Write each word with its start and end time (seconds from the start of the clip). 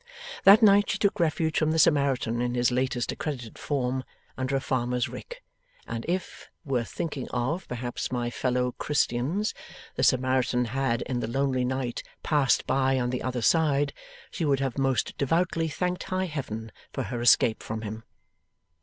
That 0.45 0.63
night 0.63 0.89
she 0.89 0.97
took 0.97 1.19
refuge 1.19 1.59
from 1.59 1.69
the 1.69 1.77
Samaritan 1.77 2.41
in 2.41 2.55
his 2.55 2.71
latest 2.71 3.11
accredited 3.11 3.59
form, 3.59 4.03
under 4.35 4.55
a 4.55 4.59
farmer's 4.59 5.07
rick; 5.07 5.43
and 5.87 6.03
if 6.09 6.49
worth 6.65 6.89
thinking 6.89 7.29
of, 7.29 7.67
perhaps, 7.67 8.11
my 8.11 8.31
fellow 8.31 8.71
Christians 8.71 9.53
the 9.93 10.01
Samaritan 10.01 10.65
had 10.65 11.03
in 11.03 11.19
the 11.19 11.27
lonely 11.27 11.65
night, 11.65 12.01
'passed 12.23 12.65
by 12.65 12.99
on 12.99 13.11
the 13.11 13.21
other 13.21 13.43
side', 13.43 13.93
she 14.31 14.43
would 14.43 14.59
have 14.59 14.75
most 14.79 15.15
devoutly 15.19 15.67
thanked 15.67 16.05
High 16.05 16.25
Heaven 16.25 16.71
for 16.91 17.03
her 17.03 17.21
escape 17.21 17.61
from 17.61 17.81
him. 17.81 18.03